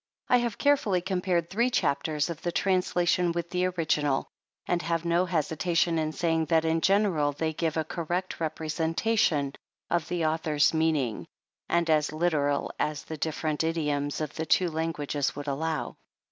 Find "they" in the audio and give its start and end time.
7.33-7.53